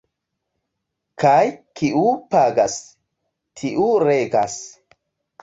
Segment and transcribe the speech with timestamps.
[1.23, 1.43] Kaj
[1.81, 2.79] kiu pagas,
[3.61, 4.59] tiu regas.